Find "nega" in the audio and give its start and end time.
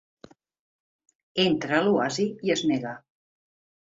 2.71-2.97